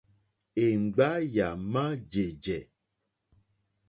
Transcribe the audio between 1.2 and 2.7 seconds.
yà má jèjɛ̀.